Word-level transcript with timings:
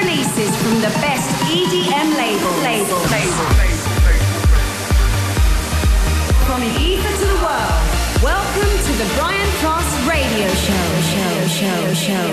releases 0.00 0.50
from 0.62 0.80
the 0.80 0.92
best 1.04 1.28
EDM 1.52 2.08
label. 2.16 2.52
label. 2.64 3.00
label. 3.12 3.46
From 6.46 6.60
the 6.60 6.72
ether 6.80 7.14
to 7.20 7.26
the 7.32 7.40
world, 7.44 7.82
welcome 8.22 8.72
to 8.86 8.92
the 9.00 9.08
Brian 9.16 9.50
Cross 9.60 9.88
Radio 10.08 10.48
Show. 10.54 10.99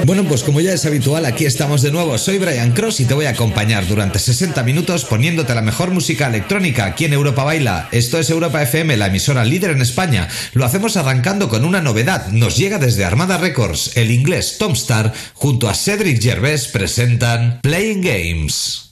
Bueno, 0.05 0.23
pues 0.23 0.43
como 0.43 0.61
ya 0.61 0.73
es 0.73 0.85
habitual, 0.85 1.25
aquí 1.25 1.45
estamos 1.45 1.81
de 1.81 1.91
nuevo. 1.91 2.17
Soy 2.17 2.37
Brian 2.37 2.71
Cross 2.71 3.01
y 3.01 3.05
te 3.05 3.13
voy 3.13 3.25
a 3.25 3.31
acompañar 3.31 3.85
durante 3.87 4.19
60 4.19 4.63
minutos 4.63 5.05
poniéndote 5.05 5.53
la 5.53 5.61
mejor 5.61 5.91
música 5.91 6.27
electrónica 6.27 6.85
aquí 6.85 7.05
en 7.05 7.13
Europa 7.13 7.43
Baila. 7.43 7.89
Esto 7.91 8.19
es 8.19 8.29
Europa 8.29 8.61
FM, 8.61 8.95
la 8.97 9.07
emisora 9.07 9.43
líder 9.43 9.71
en 9.71 9.81
España. 9.81 10.27
Lo 10.53 10.65
hacemos 10.65 10.95
arrancando 10.97 11.49
con 11.49 11.65
una 11.65 11.81
novedad. 11.81 12.27
Nos 12.27 12.57
llega 12.57 12.77
desde 12.77 13.05
Armada 13.05 13.37
Records. 13.37 13.97
El 13.97 14.11
inglés 14.11 14.57
Tom 14.57 14.73
Star 14.73 15.13
junto 15.33 15.67
a 15.67 15.73
Cedric 15.73 16.21
Gervais 16.21 16.67
presentan 16.67 17.59
Playing 17.61 18.01
Games. 18.01 18.91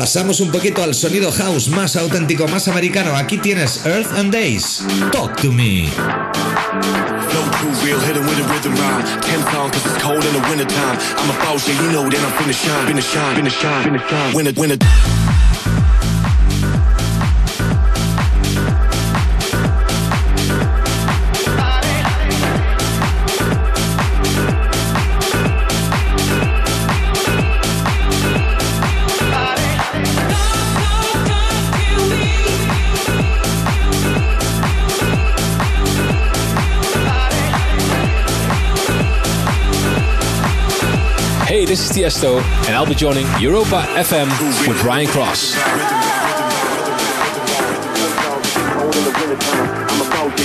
Pasamos 0.00 0.40
un 0.40 0.50
poquito 0.50 0.82
al 0.82 0.94
sonido 0.94 1.30
house 1.30 1.68
más 1.68 1.94
auténtico, 1.94 2.48
más 2.48 2.68
americano. 2.68 3.14
Aquí 3.14 3.36
tienes 3.36 3.84
Earth 3.84 4.10
and 4.16 4.32
Days. 4.32 4.82
Talk 5.12 5.36
to 5.42 5.52
me. 5.52 5.90
This 41.70 41.88
is 41.88 41.96
Tiesto, 41.96 42.42
and 42.66 42.74
I'll 42.74 42.84
be 42.84 42.96
joining 42.96 43.28
Europa 43.38 43.86
FM 43.94 44.26
with 44.66 44.82
Brian 44.82 45.06
Cross. 45.06 45.54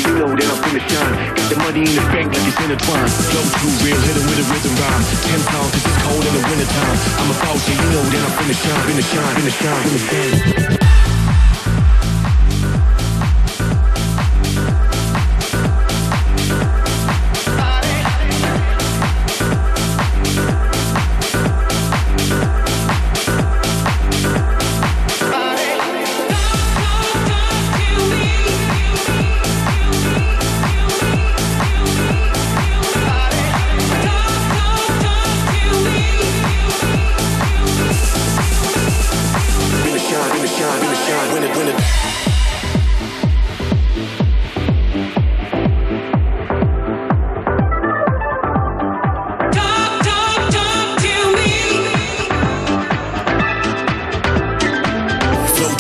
You 0.06 0.22
know 0.22 0.30
that 0.30 0.46
I'm 0.46 0.60
finna 0.62 0.86
shine. 0.86 1.16
Got 1.34 1.50
the 1.50 1.58
money 1.66 1.82
in 1.82 1.96
the 1.98 2.06
bank 2.14 2.30
like 2.30 2.46
it's 2.46 2.62
intertwined. 2.62 3.10
Too 3.10 3.74
real, 3.82 3.98
hit 4.06 4.22
with 4.22 4.38
a 4.38 4.46
rhythm 4.54 4.76
rhyme. 4.78 5.02
Ten 5.26 5.42
pound 5.50 5.74
cause 5.74 5.82
it's 5.82 5.98
cold 6.06 6.22
in 6.22 6.34
the 6.38 6.46
wintertime. 6.46 6.98
I'm 7.18 7.34
a 7.34 7.36
boss, 7.42 7.66
yeah, 7.66 7.74
you 7.74 7.90
know 7.90 8.06
that 8.06 8.22
I'm 8.22 8.34
finna 8.38 8.54
shine, 8.62 8.86
finna 8.86 9.02
shine, 9.02 9.34
finna 9.34 9.50
shine, 9.50 9.82
finna 9.82 10.78
shine. 10.78 11.05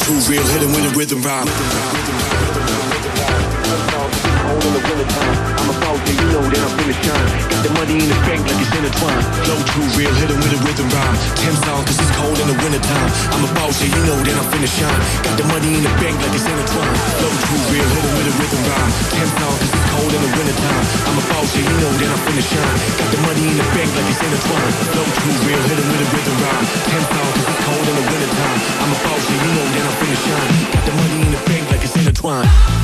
Too 0.05 0.13
real, 0.29 0.45
hitting 0.45 0.69
with 0.69 0.83
the 0.83 0.95
rhythm 0.95 1.23
rhyme. 1.23 2.44
In 4.65 4.73
the 4.73 4.81
wintertime. 4.81 5.37
I'm 5.61 5.69
a 5.69 5.75
boss, 5.77 6.01
yeah, 6.09 6.25
you 6.25 6.27
know 6.33 6.41
that 6.41 6.57
I'm 6.57 6.73
finna 6.73 6.97
shine. 6.97 7.29
Got 7.53 7.61
the 7.61 7.71
money 7.77 8.01
in 8.01 8.09
the 8.09 8.17
bank 8.25 8.41
like 8.49 8.57
it's 8.57 8.73
intertwined. 8.73 9.25
Flow 9.45 9.61
too 9.61 9.85
real, 9.93 10.09
hit 10.17 10.33
it 10.33 10.39
with 10.41 10.57
a 10.57 10.59
rhythm 10.65 10.89
rhyme. 10.89 11.17
Ten 11.37 11.53
songs, 11.61 11.85
cause 11.85 12.01
it's 12.01 12.09
cold 12.17 12.33
in 12.33 12.49
the 12.49 12.57
wintertime. 12.65 13.09
I'm 13.29 13.45
a 13.45 13.49
boss, 13.53 13.77
yeah, 13.77 13.93
you 13.93 14.01
know 14.09 14.17
that 14.25 14.33
I'm 14.33 14.47
finna 14.49 14.65
shine. 14.65 15.01
Got 15.21 15.37
the 15.37 15.45
money 15.53 15.69
in 15.69 15.85
the 15.85 15.93
bank 16.01 16.17
like 16.17 16.33
it's 16.33 16.49
intertwined. 16.49 16.97
Flow 17.21 17.29
too 17.45 17.61
real, 17.69 17.85
hit 17.93 18.03
it 18.09 18.13
with 18.17 18.25
a 18.25 18.33
rhythm 18.41 18.61
rhyme. 18.65 18.91
Ten 19.13 19.29
songs, 19.37 19.57
cause 19.61 19.69
it's 19.69 19.85
cold 19.93 20.11
in 20.17 20.21
the 20.25 20.31
wintertime. 20.33 20.85
I'm 21.13 21.17
a 21.21 21.23
boss, 21.29 21.49
you 21.53 21.61
know 21.61 21.93
that 22.01 22.09
I'm 22.09 22.21
finna 22.25 22.45
shine. 22.49 22.77
Got 22.97 23.09
the 23.13 23.19
money 23.21 23.43
in 23.45 23.55
the 23.61 23.67
bank 23.69 23.89
like 23.93 24.09
it's. 24.09 24.17
Flow 24.25 25.05
too 25.13 25.35
real, 25.45 25.61
hit 25.69 25.77
it 25.77 25.85
with 25.93 26.05
a 26.05 26.07
rhythm 26.09 26.37
rhyme. 26.41 26.65
Ten 26.89 27.03
songs, 27.05 27.33
cause 27.37 27.47
it's 27.53 27.61
cold 27.69 27.85
in 27.85 27.95
the 28.01 28.05
wintertime. 28.09 28.57
I'm 28.81 28.89
a 28.89 28.99
boss, 29.05 29.23
yeah, 29.29 29.45
you 29.45 29.51
know 29.61 29.65
that 29.77 29.85
I'm 29.85 29.95
finna 30.01 30.17
shine. 30.25 30.49
Got 30.73 30.83
the 30.89 30.93
money 30.97 31.17
in 31.21 31.31
the 31.37 31.41
bank 31.53 31.63
like 31.69 31.83
it's 31.85 31.93
intertwined. 32.01 32.74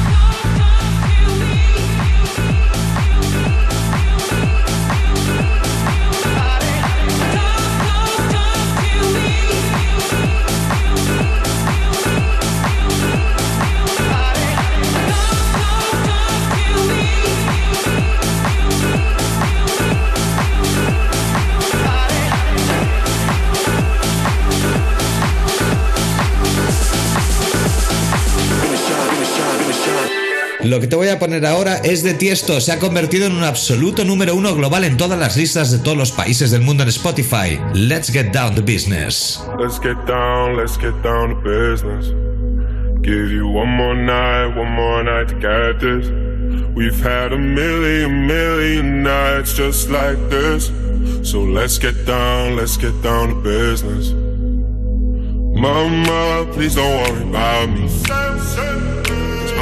Lo 30.72 30.80
que 30.80 30.88
te 30.88 30.96
voy 30.96 31.10
a 31.10 31.20
poner 31.20 31.46
ahora 31.46 31.80
es 31.84 32.02
de 32.02 32.14
Tiesto. 32.14 32.62
Se 32.62 32.72
ha 32.72 32.80
convertido 32.80 33.28
en 33.28 33.34
un 33.34 33.44
absoluto 33.44 34.06
número 34.06 34.36
uno 34.36 34.56
global 34.56 34.86
en 34.86 34.96
todas 34.96 35.20
las 35.20 35.36
listas 35.36 35.70
de 35.70 35.80
todos 35.80 35.98
los 35.98 36.14
países 36.14 36.50
del 36.50 36.62
mundo 36.62 36.84
en 36.84 36.88
Spotify. 36.88 37.60
Let's 37.74 38.10
get 38.10 38.32
down 38.32 38.56
to 38.56 38.62
business. 38.62 39.44
Let's 39.60 39.78
get 39.82 39.98
down, 40.08 40.56
let's 40.56 40.78
get 40.78 40.94
down 41.04 41.36
to 41.36 41.42
business. 41.42 42.14
Give 43.02 43.34
you 43.34 43.50
one 43.50 43.68
more 43.68 43.94
night, 43.94 44.56
one 44.56 44.72
more 44.72 45.04
night 45.04 45.28
to 45.28 45.36
get 45.42 45.82
this. 45.82 46.08
We've 46.74 46.98
had 47.04 47.34
a 47.34 47.38
million, 47.38 48.26
million 48.26 49.04
nights 49.04 49.54
just 49.54 49.90
like 49.90 50.18
this. 50.30 50.72
So 51.30 51.44
let's 51.44 51.80
get 51.80 52.06
down, 52.06 52.56
let's 52.56 52.78
get 52.78 52.94
down 53.04 53.28
to 53.28 53.36
business. 53.42 54.14
Mama, 55.54 56.48
please 56.54 56.76
don't 56.76 56.96
worry 57.04 57.30
about 57.30 57.70
me. 57.72 59.11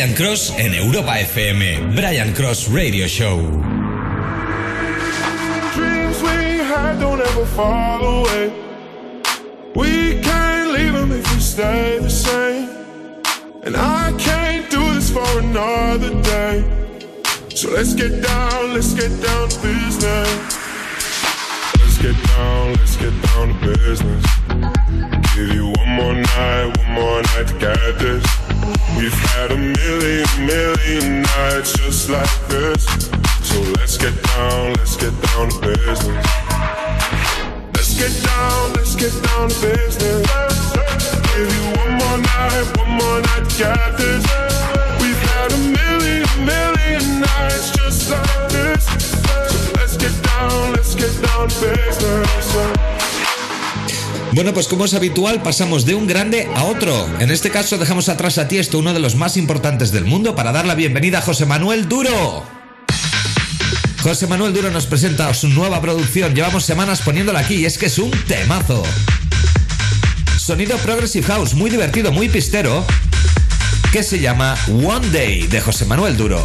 Brian 0.00 0.14
Cross 0.16 0.54
en 0.56 0.72
Europa 0.72 1.20
FM. 1.20 1.92
Brian 1.94 2.32
Cross 2.32 2.68
Radio 2.72 3.06
Show. 3.06 3.60
Pues 54.60 54.68
como 54.68 54.84
es 54.84 54.92
habitual, 54.92 55.40
pasamos 55.40 55.86
de 55.86 55.94
un 55.94 56.06
grande 56.06 56.46
a 56.54 56.64
otro. 56.64 57.08
En 57.18 57.30
este 57.30 57.48
caso, 57.48 57.78
dejamos 57.78 58.10
atrás 58.10 58.36
a 58.36 58.46
Tiesto, 58.46 58.78
uno 58.78 58.92
de 58.92 59.00
los 59.00 59.14
más 59.14 59.38
importantes 59.38 59.90
del 59.90 60.04
mundo, 60.04 60.36
para 60.36 60.52
dar 60.52 60.66
la 60.66 60.74
bienvenida 60.74 61.20
a 61.20 61.22
José 61.22 61.46
Manuel 61.46 61.88
Duro. 61.88 62.44
José 64.02 64.26
Manuel 64.26 64.52
Duro 64.52 64.70
nos 64.70 64.84
presenta 64.84 65.32
su 65.32 65.48
nueva 65.48 65.80
producción. 65.80 66.34
Llevamos 66.34 66.66
semanas 66.66 67.00
poniéndola 67.00 67.38
aquí 67.38 67.54
y 67.54 67.64
es 67.64 67.78
que 67.78 67.86
es 67.86 67.98
un 67.98 68.10
temazo. 68.10 68.82
Sonido 70.36 70.76
Progressive 70.76 71.26
House, 71.28 71.54
muy 71.54 71.70
divertido, 71.70 72.12
muy 72.12 72.28
pistero, 72.28 72.84
que 73.92 74.02
se 74.02 74.18
llama 74.18 74.58
One 74.68 75.08
Day 75.08 75.46
de 75.46 75.62
José 75.62 75.86
Manuel 75.86 76.18
Duro. 76.18 76.44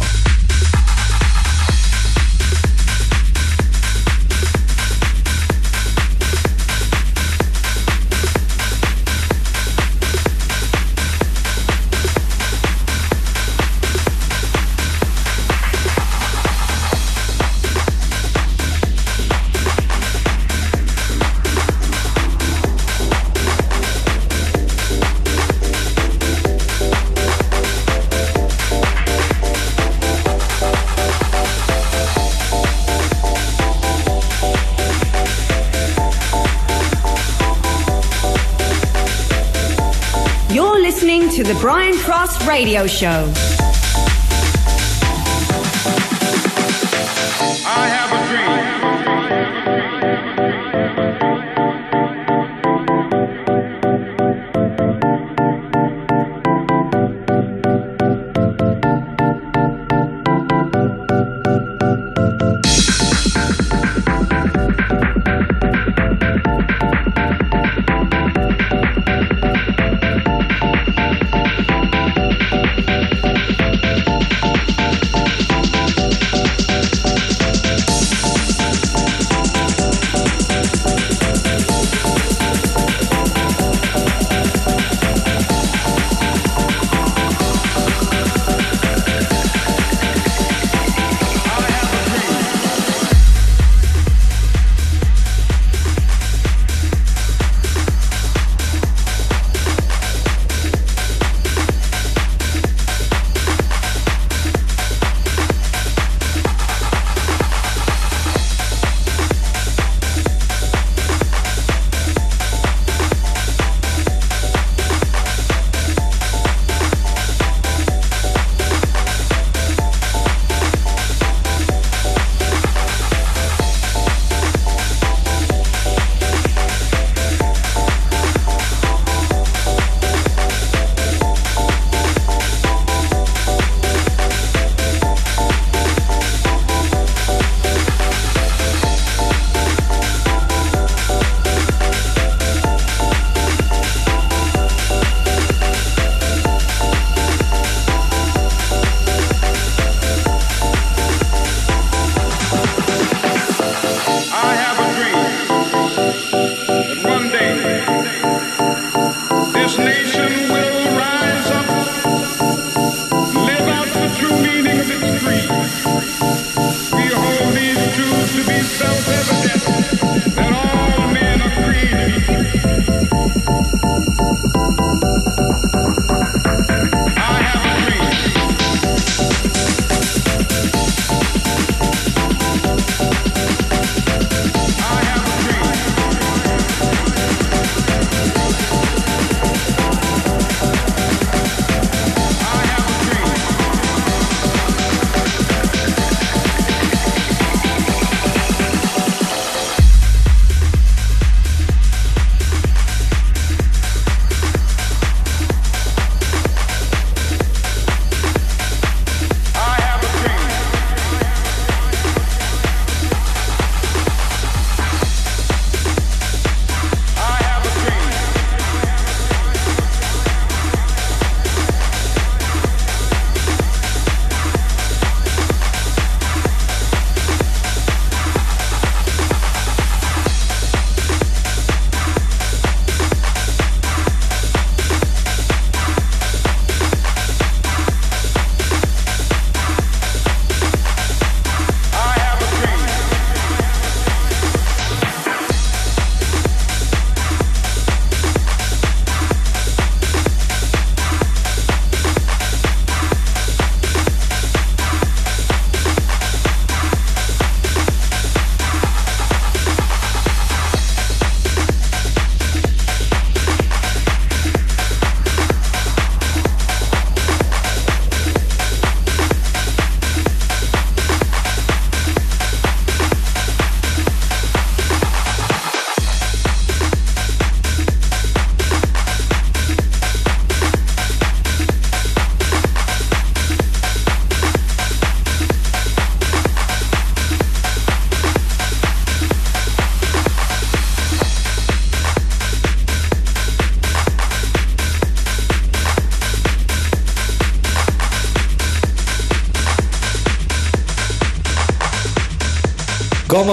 Radio 42.56 42.86
Show. 42.86 43.55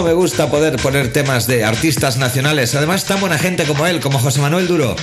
Me 0.02 0.12
gusta 0.12 0.50
poder 0.50 0.78
poner 0.78 1.14
temas 1.14 1.46
de 1.46 1.64
artistas 1.64 2.18
nacionales, 2.18 2.74
además 2.74 3.06
tan 3.06 3.20
buena 3.20 3.38
gente 3.38 3.64
como 3.64 3.86
él, 3.86 4.00
como 4.00 4.18
José 4.18 4.42
Manuel 4.42 4.68
Duro. 4.68 4.96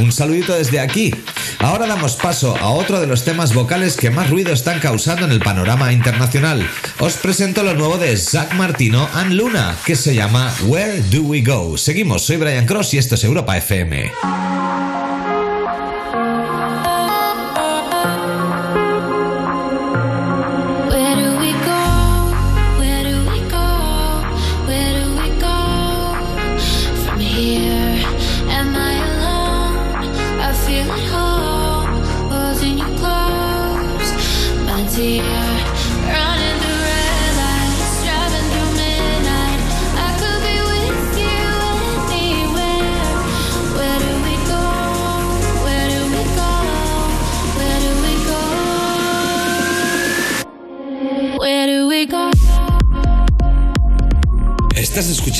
Un 0.00 0.10
saludito 0.10 0.52
desde 0.54 0.80
aquí. 0.80 1.14
Ahora 1.60 1.86
damos 1.86 2.16
paso 2.16 2.56
a 2.56 2.70
otro 2.70 3.00
de 3.00 3.06
los 3.06 3.24
temas 3.24 3.54
vocales 3.54 3.96
que 3.96 4.10
más 4.10 4.28
ruido 4.28 4.52
están 4.52 4.80
causando 4.80 5.24
en 5.24 5.30
el 5.30 5.40
panorama 5.40 5.92
internacional. 5.92 6.68
Os 6.98 7.14
presento 7.14 7.62
lo 7.62 7.74
nuevo 7.74 7.96
de 7.96 8.16
Zach 8.16 8.52
Martino 8.54 9.08
and 9.14 9.32
Luna, 9.32 9.76
que 9.86 9.94
se 9.94 10.14
llama 10.14 10.52
Where 10.66 11.00
Do 11.10 11.22
We 11.22 11.42
Go. 11.42 11.78
Seguimos, 11.78 12.22
soy 12.22 12.38
Brian 12.38 12.66
Cross 12.66 12.94
y 12.94 12.98
esto 12.98 13.14
es 13.14 13.24
Europa 13.24 13.56
FM. 13.56 14.10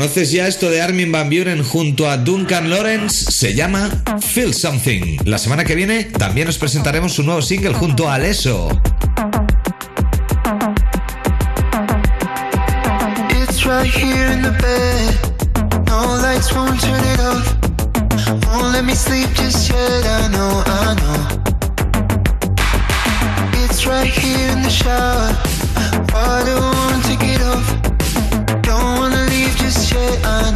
¿Conoces 0.00 0.32
ya 0.32 0.48
esto 0.48 0.70
de 0.70 0.80
Armin 0.80 1.12
Van 1.12 1.28
Buren 1.28 1.62
junto 1.62 2.08
a 2.08 2.16
Duncan 2.16 2.70
Lawrence? 2.70 3.30
Se 3.30 3.54
llama 3.54 3.90
Feel 4.32 4.54
Something. 4.54 5.18
La 5.26 5.36
semana 5.36 5.62
que 5.66 5.74
viene 5.74 6.04
también 6.04 6.48
os 6.48 6.56
presentaremos 6.56 7.18
un 7.18 7.26
nuevo 7.26 7.42
single 7.42 7.74
junto 7.74 8.08
a 8.08 8.16
know. 8.18 8.70
It's 23.62 23.86
right 23.86 24.06
here 24.06 24.50
in 24.50 24.62
the 24.62 24.70
shower. 24.70 25.49
I, 29.92 30.50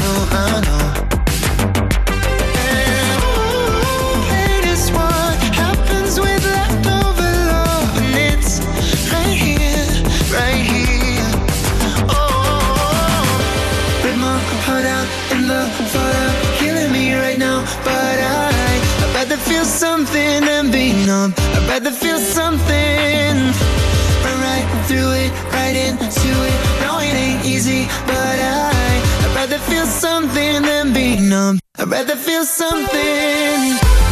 know, 0.65 0.85
it 4.31 4.65
is 4.65 4.91
what 4.93 5.37
happens 5.55 6.21
with 6.21 6.45
left 6.45 6.87
overload 6.87 7.89
And 8.03 8.15
it's 8.31 8.61
right 9.11 9.37
here, 9.47 9.87
right 10.31 10.63
here 10.73 11.31
Oh 12.09 13.27
Ritmo 14.03 14.35
heart 14.67 14.87
out 14.87 15.09
in 15.35 15.49
the 15.49 15.63
photo 15.91 16.25
Healing 16.63 16.93
me 16.93 17.15
right 17.15 17.39
now 17.39 17.65
But 17.83 18.19
I'd 18.21 18.55
rather 19.15 19.37
feel 19.37 19.65
something 19.65 20.45
than 20.45 20.71
be 20.71 20.93
numb. 21.07 21.35
I'd 21.39 21.69
rather 21.69 21.91
feel 21.91 22.19
something. 22.19 22.75
Right 24.45 24.67
through 24.87 25.13
it, 25.13 25.31
right 25.53 25.75
into 25.75 26.31
it. 26.51 26.59
No, 26.83 26.99
it 26.99 27.15
ain't 27.15 27.45
easy, 27.45 27.87
but 28.07 28.39
I, 28.39 28.74
rather 29.45 29.59
feel 29.65 29.85
something 29.85 30.63
than 30.63 30.95
be 30.95 31.19
numb. 31.19 31.59
I'd 31.77 31.89
rather 31.89 32.17
feel 32.17 32.45
something. 32.45 34.04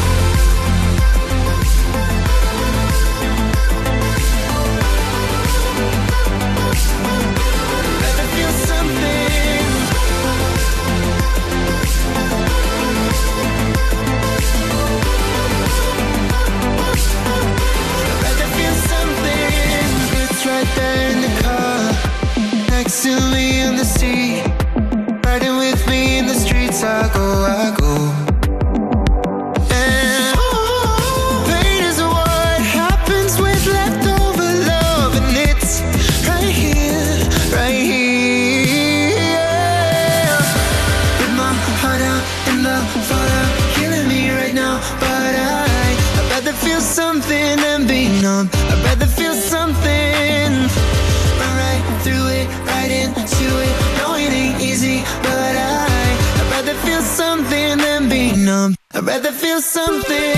I'd 59.02 59.08
rather 59.08 59.32
feel 59.32 59.60
something. 59.60 60.36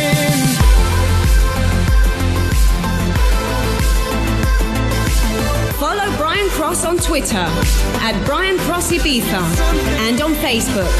Follow 5.78 6.16
Brian 6.16 6.48
Cross 6.48 6.86
on 6.86 6.96
Twitter 6.96 7.36
at 7.36 8.18
Brian 8.24 8.56
Cross 8.60 8.90
Ibiza 8.90 9.42
and 10.08 10.18
on 10.22 10.32
Facebook. 10.36 10.90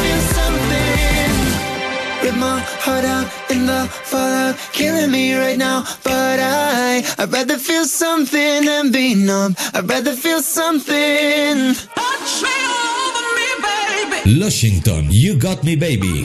feel 0.00 0.20
something. 0.32 1.30
Rip 2.24 2.36
my 2.36 2.58
heart 2.80 3.04
out 3.04 3.39
in 3.60 3.66
the 3.66 3.86
fallout, 4.10 4.56
killing 4.72 5.10
me 5.10 5.34
right 5.34 5.58
now. 5.58 5.84
But 6.02 6.38
I, 6.40 7.02
I'd 7.18 7.32
rather 7.32 7.58
feel 7.58 7.84
something 7.84 8.64
than 8.64 8.92
be 8.92 9.14
numb. 9.14 9.54
I'd 9.74 9.88
rather 9.88 10.14
feel 10.14 10.42
something. 10.42 11.74
Lushington, 14.40 15.08
You 15.10 15.36
Got 15.36 15.64
Me 15.64 15.76
Baby. 15.76 16.24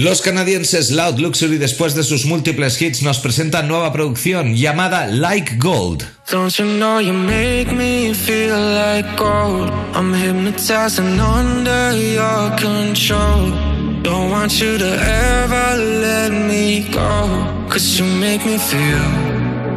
Los 0.00 0.22
canadienses 0.22 0.92
Loud 0.92 1.18
Luxury, 1.18 1.58
después 1.58 1.94
de 1.94 2.02
sus 2.02 2.24
múltiples 2.24 2.80
hits, 2.80 3.02
nos 3.02 3.18
presentan 3.18 3.68
nueva 3.68 3.92
producción 3.92 4.56
llamada 4.56 5.06
Like 5.06 5.56
Gold. 5.58 6.04
Don't 6.30 6.50
you 6.58 6.64
know 6.64 7.00
you 7.00 7.12
make 7.12 7.70
me 7.70 8.14
feel 8.14 8.56
like 8.56 9.06
gold? 9.18 9.70
I'm 9.94 10.14
hypnotized 10.14 11.00
and 11.00 11.20
under 11.20 11.92
your 11.92 12.50
control. 12.56 13.52
Don't 14.02 14.30
want 14.30 14.58
you 14.58 14.78
to 14.78 14.90
ever 14.90 15.76
let 15.76 16.32
me 16.32 16.88
go. 16.90 17.28
Cause 17.68 17.98
you 17.98 18.06
make 18.06 18.46
me 18.46 18.56
feel, 18.56 19.04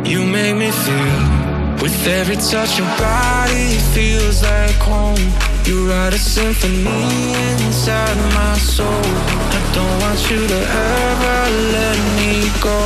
you 0.06 0.24
make 0.26 0.56
me 0.56 0.72
feel. 0.72 1.44
With 1.82 2.08
every 2.08 2.38
touch, 2.38 2.78
your 2.78 2.88
body 2.98 3.78
feels 3.94 4.42
like 4.42 4.80
home. 4.80 5.20
You 5.66 5.90
write 5.90 6.14
a 6.14 6.18
symphony 6.18 7.34
inside 7.66 8.16
my 8.34 8.58
soul. 8.58 9.43
Don't 9.74 9.96
want 10.02 10.20
you 10.30 10.48
to 10.48 10.60
ever 10.88 11.40
let 11.78 11.98
me 12.18 12.32
go. 12.62 12.78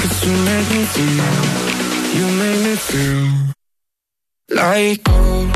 Cause 0.00 0.16
you 0.24 0.32
make 0.48 0.68
me 0.74 0.82
feel, 0.94 1.30
you 2.16 2.26
make 2.40 2.60
me 2.66 2.74
feel 2.76 3.28
like 4.56 5.04
gold. 5.04 5.51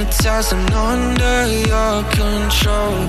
Hypnotized 0.00 0.52
and 0.52 0.72
under 0.72 1.46
your 1.68 2.02
control. 2.10 3.06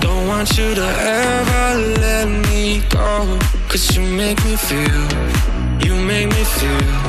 Don't 0.00 0.28
want 0.28 0.56
you 0.58 0.74
to 0.74 0.86
ever 0.86 1.66
let 2.00 2.28
me 2.48 2.82
go. 2.90 3.38
Cause 3.68 3.96
you 3.96 4.02
make 4.02 4.42
me 4.44 4.56
feel, 4.56 5.04
you 5.84 5.94
make 5.96 6.28
me 6.28 6.44
feel. 6.44 7.00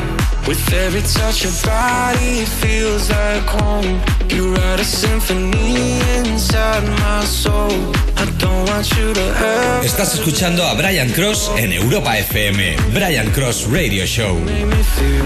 With 0.48 0.62
every 0.74 1.02
touch 1.02 1.43
your 1.43 1.54
body 1.63 2.45
feels 2.45 3.10
like 3.10 3.43
home. 3.60 4.00
You 4.30 4.54
write 4.54 4.80
a 4.80 4.86
symphony 4.86 6.00
inside 6.17 6.84
my 7.00 7.26
soul. 7.26 7.71
I 8.17 8.26
don't 8.38 8.69
want 8.69 8.88
you 8.98 9.13
to 9.13 9.21
ever 9.21 9.86
Estás 9.86 10.13
escuchando 10.13 10.63
a 10.63 10.76
Brian 10.76 11.12
Cross 11.12 11.52
en 11.58 11.74
Europa 11.74 12.17
FM, 12.17 12.78
Brian 12.93 13.32
Cross 13.32 13.67
Radio 13.71 14.06
Show. 14.06 14.36
make 14.45 14.65
me 14.65 14.84
feel 14.84 15.26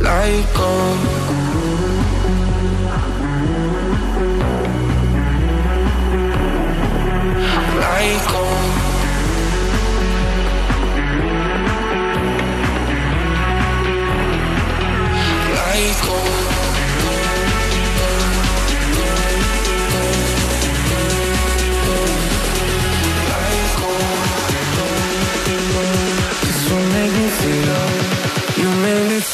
like. 0.00 1.55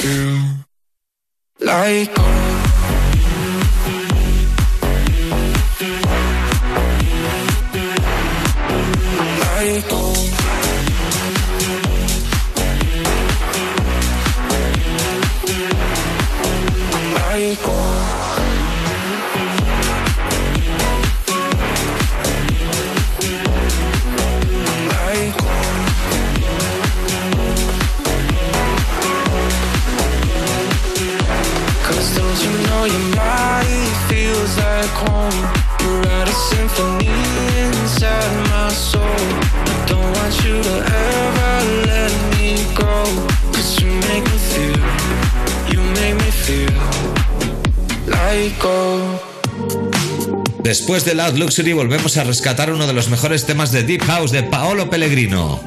feel 0.03 0.67
like 1.61 2.52
Después 50.73 51.05
de 51.05 51.15
Loud 51.15 51.37
Luxury 51.37 51.75
volvemos 51.75 52.17
a 52.17 52.25
rescatar 52.25 52.73
uno 52.73 52.87
de 52.87 52.95
los 52.95 53.11
mejores 53.11 53.45
temas 53.45 53.73
de 53.73 53.83
Deep 53.83 54.05
House 54.05 54.33
de 54.33 54.43
Paolo 54.43 54.89
Pellegrino. 54.89 55.61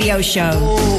Radio 0.00 0.22
Show. 0.22 0.89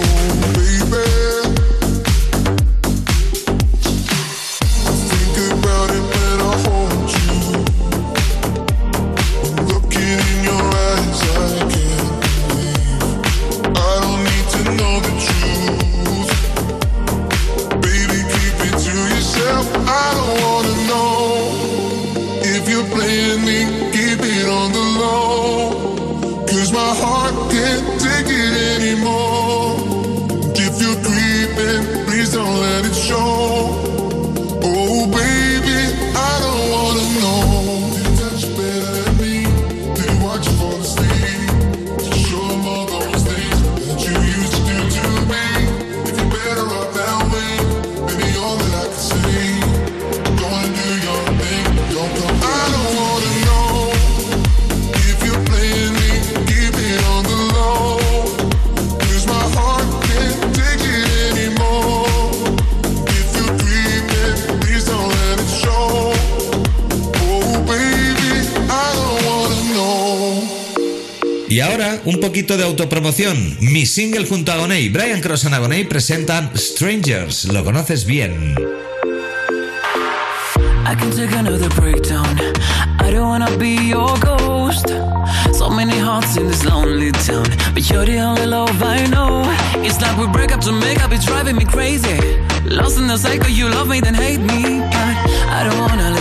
Un 72.05 72.19
poquito 72.21 72.55
de 72.55 72.63
autopromoción. 72.63 73.57
Mi 73.59 73.85
single 73.85 74.25
junto 74.25 74.53
a 74.53 74.55
Agoney, 74.55 74.87
Brian 74.87 75.19
Cross 75.19 75.43
y 75.43 75.53
Agoney 75.53 75.83
presentan 75.83 76.49
Strangers. 76.55 77.45
Lo 77.51 77.65
conoces 77.65 78.05
bien. 78.05 78.55
I 80.85 80.95
can 80.95 81.11
take 81.11 81.35
another 81.35 81.67
breakdown. 81.75 82.25
I 82.99 83.11
don't 83.11 83.27
wanna 83.27 83.49
be 83.57 83.75
your 83.75 84.17
ghost. 84.19 84.93
So 85.51 85.69
many 85.69 85.99
hearts 85.99 86.37
in 86.37 86.47
this 86.47 86.63
lonely 86.63 87.11
town, 87.11 87.45
but 87.73 87.83
you're 87.89 88.05
the 88.05 88.19
only 88.19 88.45
love 88.45 88.81
I 88.81 89.05
know. 89.07 89.43
It's 89.83 89.99
like 89.99 90.17
we 90.17 90.27
break 90.27 90.53
up 90.53 90.61
to 90.61 90.71
make 90.71 91.03
up, 91.03 91.11
it's 91.11 91.25
driving 91.25 91.57
me 91.57 91.65
crazy. 91.65 92.17
Lost 92.63 92.97
in 92.97 93.07
the 93.07 93.17
cycle, 93.17 93.49
you 93.49 93.67
love 93.67 93.89
me, 93.89 93.99
then 93.99 94.13
hate 94.13 94.39
me. 94.39 94.79
But 94.79 95.15
I 95.51 95.67
don't 95.67 95.79
wanna 95.79 96.20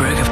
Berg 0.00 0.18
of 0.18 0.29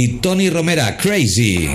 y 0.00 0.20
Tony 0.20 0.48
Romera, 0.48 0.96
Crazy. 0.96 1.68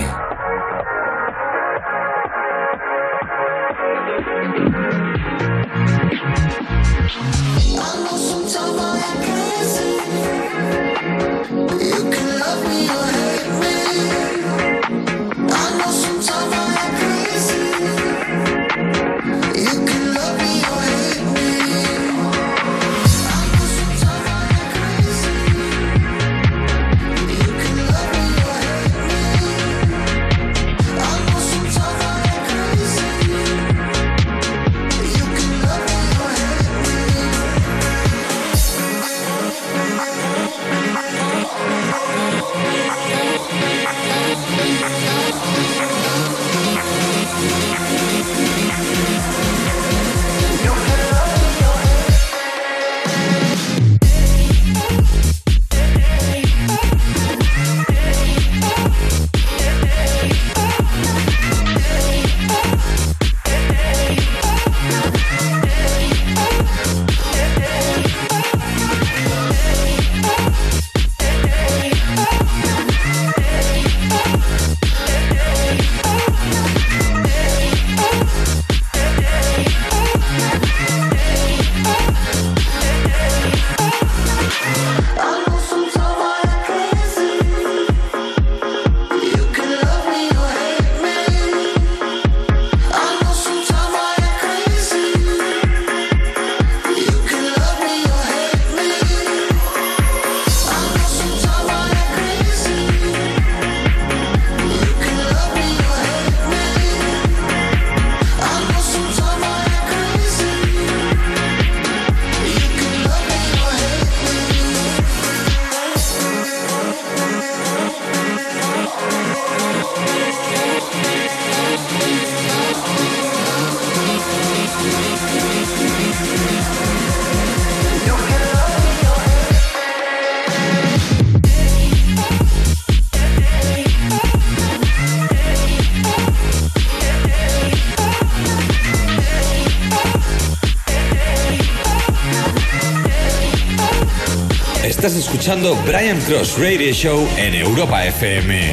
Estás 145.04 145.20
escuchando 145.20 145.76
Brian 145.84 146.18
Cross 146.22 146.58
Radio 146.58 146.90
Show 146.94 147.28
en 147.36 147.54
Europa 147.54 148.06
FM. 148.06 148.72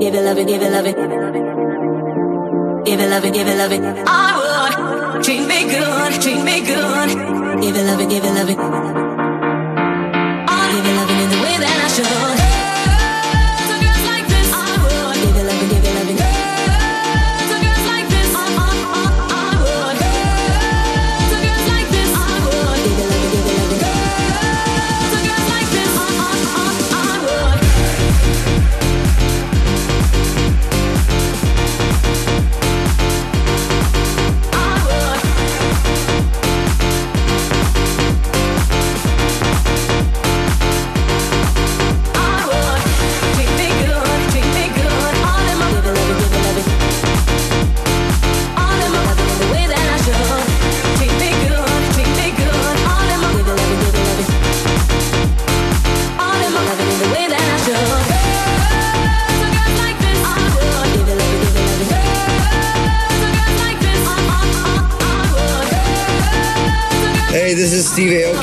Give 0.00 0.14
it 0.14 0.22
love 0.24 0.38
it, 0.38 0.46
give 0.46 0.62
it 0.62 0.70
love. 0.70 0.84
Give 2.86 3.00
it 3.00 3.10
love 3.10 3.32
give 3.34 3.48
it 3.48 3.56
love. 3.58 4.04
I 4.06 5.12
would 5.12 5.22
treat 5.22 5.46
me 5.46 5.64
good, 5.64 6.22
treat 6.22 6.42
me 6.42 6.60
good. 6.62 6.83
it, 7.64 7.72
give 7.72 7.76
it, 7.76 7.86
love 7.86 8.00
it, 8.00 8.08
give 8.10 8.24
it, 8.24 8.34
love 8.34 8.98
it. 8.98 9.03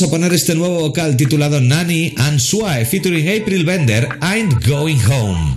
vamos 0.00 0.02
a 0.02 0.10
poner 0.10 0.32
este 0.32 0.54
nuevo 0.54 0.80
vocal 0.80 1.14
titulado 1.16 1.60
Nanny 1.60 2.14
and 2.16 2.38
Swai 2.38 2.86
featuring 2.86 3.28
April 3.28 3.64
Bender, 3.66 4.08
I'm 4.22 4.48
Going 4.66 4.98
Home. 5.06 5.56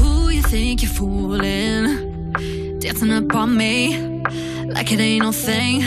Who 0.00 0.28
you 0.28 0.42
think 0.42 0.82
you're 0.82 0.92
fooling? 0.92 2.32
Dancing 2.78 3.10
up 3.10 3.34
on 3.34 3.56
me 3.56 4.22
like 4.66 4.92
it 4.92 5.00
ain't 5.00 5.22
no 5.22 5.32
thing. 5.32 5.82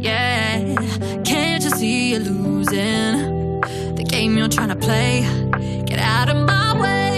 Yeah, 0.00 0.74
can't 1.24 1.62
you 1.62 1.70
see 1.70 2.10
you're 2.10 2.20
losing 2.20 3.60
the 3.94 4.04
game 4.08 4.36
you're 4.36 4.48
trying 4.48 4.70
to 4.70 4.76
play? 4.76 5.22
Get 5.86 6.00
out 6.00 6.28
of 6.28 6.36
my 6.36 6.80
way. 6.80 7.13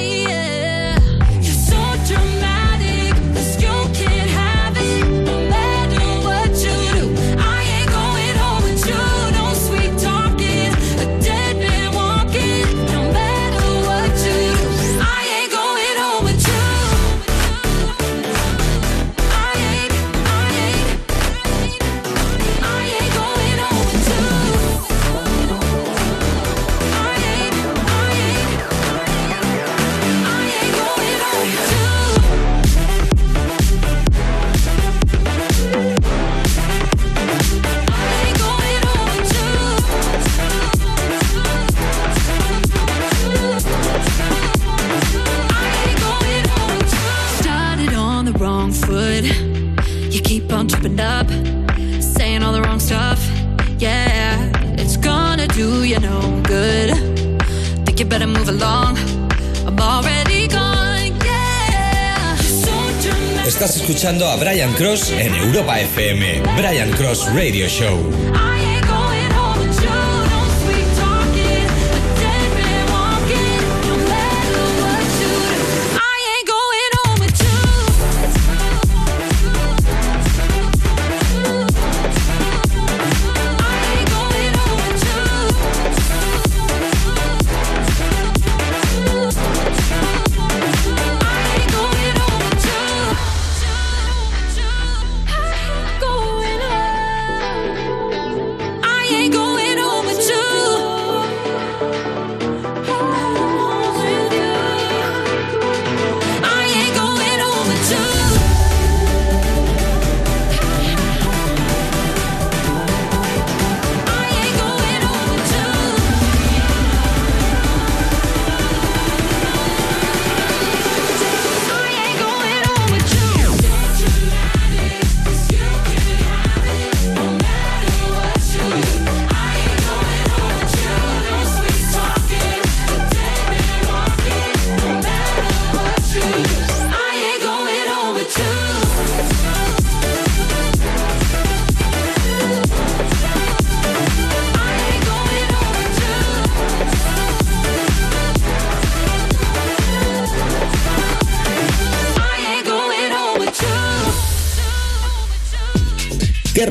En 64.96 65.34
Europa 65.34 65.78
FM. 65.78 66.40
Brian 66.56 66.90
Cross 66.92 67.28
Radio 67.34 67.68
Show. 67.68 68.75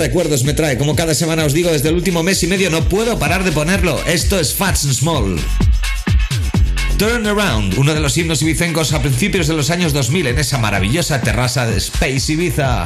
Recuerdos 0.05 0.43
me 0.43 0.53
trae? 0.53 0.77
Como 0.77 0.95
cada 0.95 1.15
semana 1.15 1.45
os 1.45 1.53
digo, 1.53 1.71
desde 1.71 1.89
el 1.89 1.95
último 1.95 2.21
mes 2.21 2.43
y 2.43 2.47
medio 2.47 2.69
no 2.69 2.87
puedo 2.87 3.17
parar 3.17 3.43
de 3.43 3.51
ponerlo. 3.51 3.99
Esto 4.05 4.39
es 4.39 4.53
Fats 4.53 4.85
and 4.85 4.93
Small. 4.93 5.39
Turn 6.99 7.25
Around, 7.25 7.79
uno 7.79 7.91
de 7.91 7.99
los 7.99 8.15
himnos 8.15 8.39
ibicencos 8.43 8.93
a 8.93 9.01
principios 9.01 9.47
de 9.47 9.55
los 9.55 9.71
años 9.71 9.93
2000 9.93 10.27
en 10.27 10.37
esa 10.37 10.59
maravillosa 10.59 11.21
terraza 11.21 11.65
de 11.65 11.77
Space 11.77 12.31
Ibiza. 12.31 12.85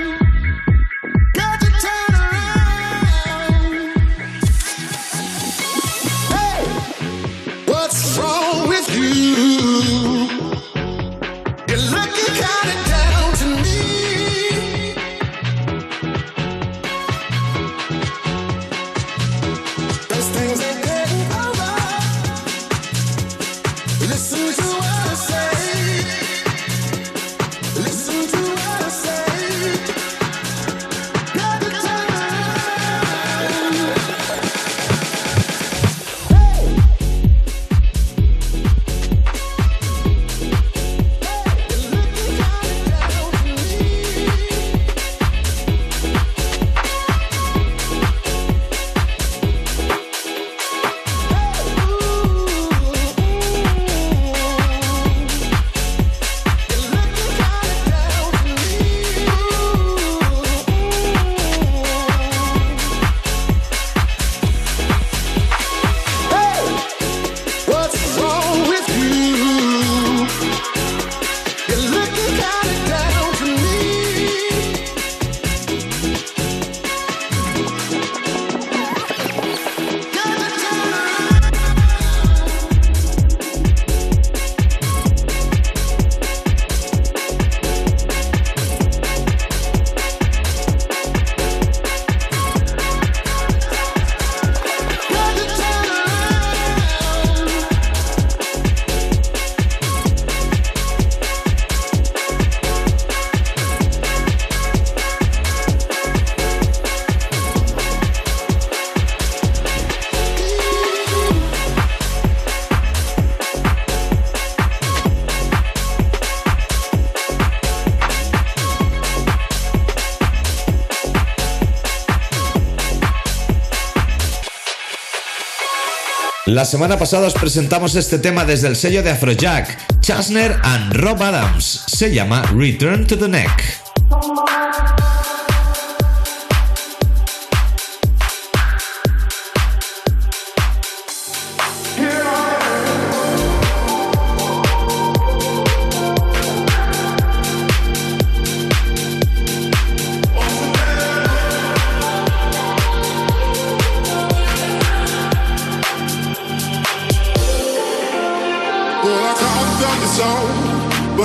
La 126.51 126.65
semana 126.65 126.97
pasada 126.97 127.27
os 127.27 127.33
presentamos 127.33 127.95
este 127.95 128.19
tema 128.19 128.43
desde 128.43 128.67
el 128.67 128.75
sello 128.75 129.01
de 129.03 129.11
Afrojack, 129.11 130.01
Chasner 130.01 130.59
and 130.63 130.91
Rob 130.97 131.23
Adams. 131.23 131.85
Se 131.87 132.13
llama 132.13 132.41
Return 132.53 133.07
to 133.07 133.17
the 133.17 133.29
Neck. 133.29 134.50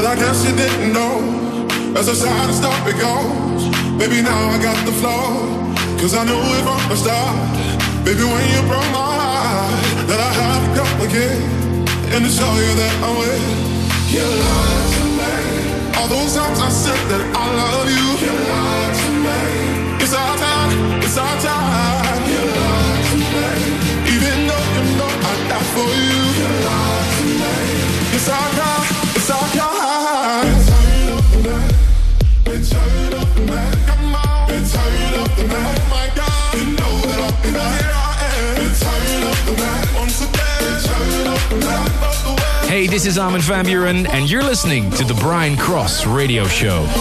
I 0.07 0.14
guess 0.14 0.46
you 0.46 0.54
didn't 0.54 0.92
know. 0.92 1.18
As 1.98 2.07
the 2.07 2.14
sad 2.14 2.54
stuff 2.54 2.78
it 2.86 2.94
goes, 2.94 3.66
baby, 3.98 4.22
now 4.22 4.54
I 4.54 4.62
got 4.62 4.78
the 4.86 4.92
flow. 4.92 5.50
Cause 5.98 6.14
I 6.14 6.22
knew 6.24 6.38
it 6.38 6.62
from 6.62 6.78
the 6.88 6.94
start. 6.94 7.34
Baby, 8.04 8.22
when 8.22 8.44
you 8.54 8.62
broke 8.70 8.86
my 8.94 9.02
heart, 9.02 10.07
that 10.07 10.20
I 10.22 10.30
had 10.30 10.59
to 10.62 10.70
come 10.78 11.00
again. 11.11 11.42
And 12.14 12.22
to 12.22 12.30
show 12.30 12.52
you 12.54 12.72
that 12.78 12.94
I'm 13.02 13.18
with 13.18 13.66
you. 14.14 14.22
lied 14.22 14.86
to 14.94 15.02
me. 15.18 15.98
All 15.98 16.07
those 16.07 16.36
times 16.38 16.61
I 16.61 16.70
said 16.70 17.02
that 17.11 17.22
I 17.34 17.44
love 17.59 17.88
you. 17.90 18.07
You 18.22 18.34
lied 18.46 18.94
to 19.02 19.11
me. 19.26 20.04
It's 20.04 20.14
our 20.14 20.36
time, 20.38 21.02
it's 21.02 21.18
our 21.18 21.36
time. 21.42 21.86
This 42.97 43.05
is 43.05 43.18
Armin 43.18 43.42
van 43.42 43.66
Buren, 43.66 44.07
and 44.07 44.30
you're 44.30 44.42
listening 44.42 44.90
to 44.92 45.05
the 45.05 45.12
Brian 45.20 45.55
Cross 45.55 46.07
Radio 46.07 46.47
Show. 46.47 46.86
So 46.86 46.94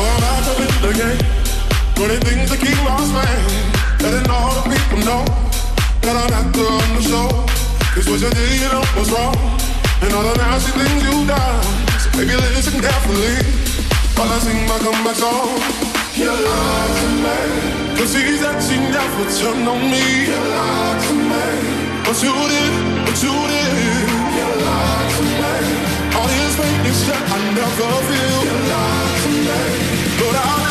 I'm 0.00 0.20
back 0.22 0.48
up 0.48 0.58
in 0.58 0.72
the 0.80 0.94
game. 0.96 1.20
Doing 1.96 2.20
things 2.22 2.50
keep 2.56 2.84
lost, 2.86 3.12
man. 3.12 4.00
Letting 4.00 4.30
all 4.30 4.54
the 4.54 4.70
people 4.70 5.04
know 5.04 5.24
that 6.00 6.16
I'm 6.16 6.32
after 6.32 6.60
on 6.62 6.96
the 6.96 7.02
show. 7.02 7.28
what 8.10 8.20
you 8.22 8.30
did, 8.30 8.58
you 8.58 8.68
know 8.70 8.82
was 8.96 9.10
wrong, 9.10 9.71
and 10.02 10.12
all 10.14 10.22
the 10.22 10.34
nasty 10.36 10.72
things 10.72 11.02
you 11.06 11.26
done. 11.26 11.62
So 12.02 12.10
baby, 12.18 12.34
listen 12.56 12.80
carefully 12.80 13.38
while 14.16 14.30
I 14.30 14.38
sing 14.42 14.66
my 14.66 14.78
comeback 14.82 15.16
song. 15.16 15.62
You 16.18 16.30
lied 16.30 16.92
to 16.98 17.08
me, 17.24 17.38
cause 17.96 18.14
he 18.14 18.36
said 18.36 18.58
she 18.60 18.76
never 18.78 19.24
turned 19.38 19.66
on 19.68 19.80
me. 19.92 20.04
You 20.26 20.40
lied 20.54 20.98
to 21.06 21.14
me, 21.30 21.46
but 22.04 22.18
you 22.18 22.34
did, 22.52 22.74
but 23.06 23.16
you 23.22 23.34
did. 23.52 23.72
You 24.38 24.48
lied 24.66 25.10
to 25.16 25.22
me, 25.40 25.54
all 26.18 26.28
this 26.28 26.54
is 26.90 27.00
that 27.08 27.22
I 27.30 27.38
never 27.58 27.90
feel. 28.08 28.38
You 28.48 28.58
lied 28.72 29.16
to 29.22 29.30
me, 29.46 29.60
but 30.18 30.36
I 30.36 30.61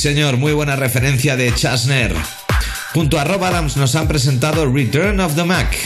señor, 0.00 0.38
muy 0.38 0.52
buena 0.52 0.76
referencia 0.76 1.36
de 1.36 1.54
Chasner. 1.54 2.14
Junto 2.94 3.20
a 3.20 3.24
Rob 3.24 3.44
Adams 3.44 3.76
nos 3.76 3.94
han 3.94 4.08
presentado 4.08 4.64
Return 4.64 5.20
of 5.20 5.34
the 5.34 5.44
Mac. 5.44 5.76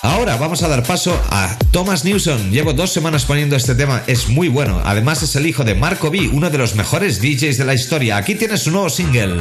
Ahora 0.00 0.36
vamos 0.36 0.62
a 0.62 0.68
dar 0.68 0.82
paso 0.82 1.14
a 1.30 1.56
Thomas 1.70 2.04
Newson. 2.04 2.50
Llevo 2.50 2.72
dos 2.72 2.92
semanas 2.92 3.26
poniendo 3.26 3.54
este 3.54 3.74
tema, 3.74 4.02
es 4.06 4.28
muy 4.28 4.48
bueno. 4.48 4.80
Además 4.84 5.22
es 5.22 5.36
el 5.36 5.46
hijo 5.46 5.64
de 5.64 5.74
Marco 5.74 6.10
B, 6.10 6.30
uno 6.32 6.48
de 6.48 6.58
los 6.58 6.74
mejores 6.74 7.20
DJs 7.20 7.58
de 7.58 7.64
la 7.64 7.74
historia. 7.74 8.16
Aquí 8.16 8.34
tiene 8.34 8.56
su 8.56 8.70
nuevo 8.70 8.88
single. 8.88 9.36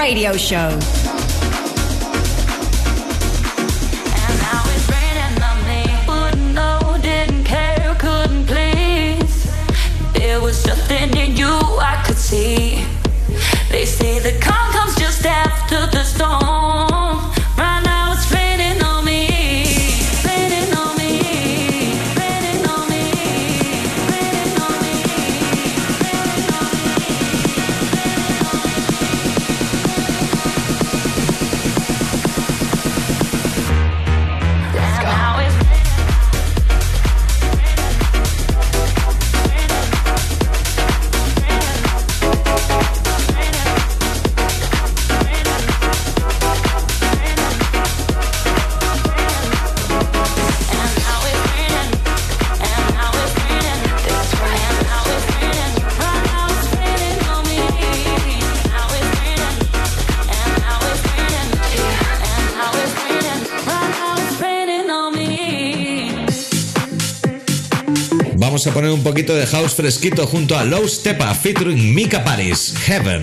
Radio 0.00 0.32
Show. 0.32 0.99
Vamos 68.60 68.72
a 68.72 68.74
poner 68.74 68.90
un 68.90 69.02
poquito 69.02 69.34
de 69.34 69.46
house 69.46 69.72
fresquito 69.72 70.26
junto 70.26 70.54
a 70.54 70.64
Low 70.64 70.86
Stepa 70.86 71.34
featuring 71.34 71.94
Mika 71.94 72.22
Paris, 72.22 72.74
Heaven. 72.86 73.22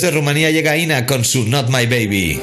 Desde 0.00 0.12
Rumanía 0.12 0.52
llega 0.52 0.76
Ina 0.76 1.06
con 1.06 1.24
su 1.24 1.44
Not 1.44 1.70
My 1.70 1.84
Baby. 1.86 2.40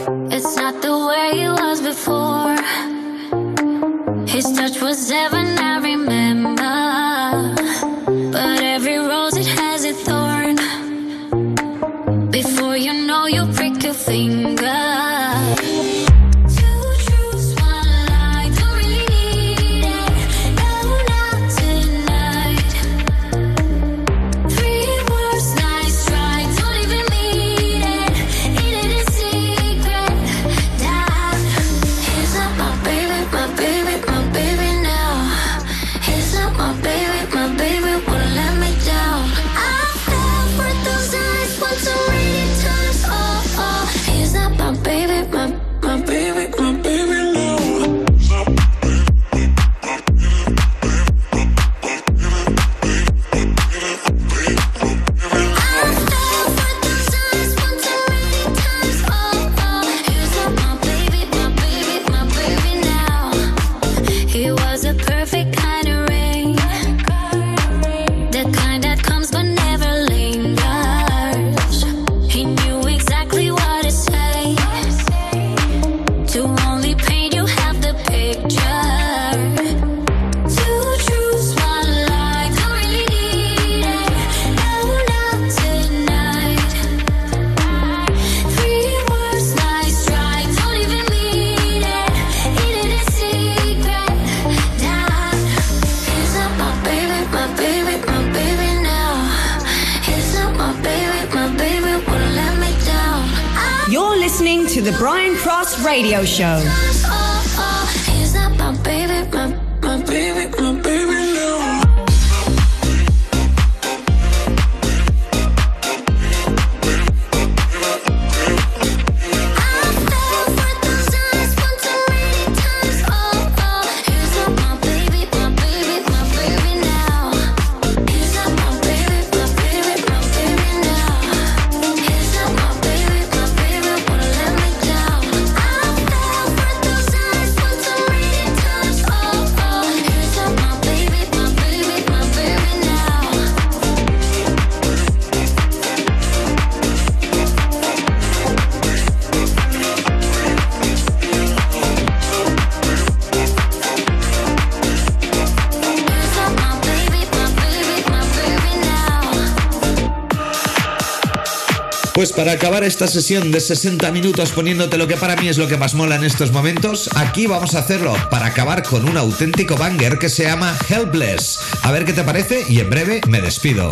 para 162.35 162.51
acabar 162.53 162.83
esta 162.83 163.07
sesión 163.07 163.51
de 163.51 163.59
60 163.59 164.11
minutos 164.11 164.51
poniéndote 164.51 164.97
lo 164.97 165.07
que 165.07 165.15
para 165.15 165.35
mí 165.35 165.47
es 165.47 165.57
lo 165.57 165.67
que 165.67 165.77
más 165.77 165.93
mola 165.93 166.15
en 166.15 166.23
estos 166.23 166.51
momentos, 166.51 167.09
aquí 167.15 167.47
vamos 167.47 167.75
a 167.75 167.79
hacerlo 167.79 168.15
para 168.29 168.47
acabar 168.47 168.83
con 168.83 169.07
un 169.07 169.17
auténtico 169.17 169.75
banger 169.75 170.17
que 170.17 170.29
se 170.29 170.43
llama 170.43 170.77
Helpless. 170.89 171.59
A 171.83 171.91
ver 171.91 172.05
qué 172.05 172.13
te 172.13 172.23
parece 172.23 172.65
y 172.67 172.79
en 172.79 172.89
breve 172.89 173.21
me 173.27 173.41
despido. 173.41 173.91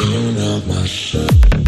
Burn 0.00 0.38
up 0.38 0.66
my 0.66 0.86
shit. 0.86 1.59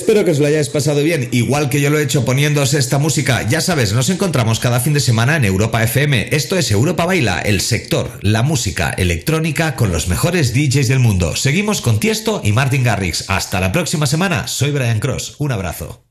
Espero 0.00 0.24
que 0.24 0.30
os 0.30 0.38
lo 0.38 0.46
hayáis 0.46 0.70
pasado 0.70 1.02
bien, 1.02 1.28
igual 1.30 1.68
que 1.68 1.82
yo 1.82 1.90
lo 1.90 1.98
he 1.98 2.02
hecho 2.02 2.24
poniéndose 2.24 2.78
esta 2.78 2.96
música. 2.96 3.46
Ya 3.46 3.60
sabes, 3.60 3.92
nos 3.92 4.08
encontramos 4.08 4.58
cada 4.58 4.80
fin 4.80 4.94
de 4.94 5.00
semana 5.00 5.36
en 5.36 5.44
Europa 5.44 5.82
FM. 5.82 6.34
Esto 6.34 6.56
es 6.56 6.70
Europa 6.70 7.04
Baila, 7.04 7.38
el 7.40 7.60
sector, 7.60 8.18
la 8.22 8.42
música 8.42 8.94
electrónica 8.96 9.76
con 9.76 9.92
los 9.92 10.08
mejores 10.08 10.54
DJs 10.54 10.88
del 10.88 11.00
mundo. 11.00 11.36
Seguimos 11.36 11.82
con 11.82 12.00
Tiesto 12.00 12.40
y 12.42 12.52
Martin 12.52 12.82
Garrix. 12.82 13.26
Hasta 13.28 13.60
la 13.60 13.72
próxima 13.72 14.06
semana. 14.06 14.48
Soy 14.48 14.70
Brian 14.70 15.00
Cross. 15.00 15.36
Un 15.38 15.52
abrazo. 15.52 16.09